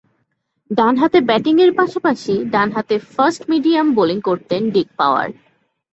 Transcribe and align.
ডানহাতে 0.69 1.19
ব্যাটিংয়ের 1.21 1.71
পাশাপাশি 1.73 2.33
ডানহাতে 2.51 2.95
ফাস্ট 3.13 3.41
মিডিয়াম 3.49 3.87
বোলিং 3.95 4.17
করতেন 4.21 4.61
ডিক 4.69 4.87
পাওয়ার। 4.97 5.29